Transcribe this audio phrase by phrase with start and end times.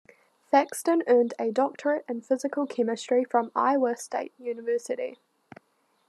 [0.49, 5.19] Thaxton earned a doctorate in physical chemistry from Iowa State University.